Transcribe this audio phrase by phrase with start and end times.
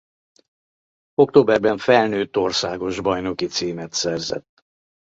[1.13, 4.63] Októberben felnőtt országos bajnoki címet szerzett.